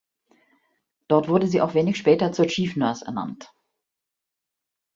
[1.07, 3.53] Dort wurde sie auch wenig später zur Chief Nurse ernannt.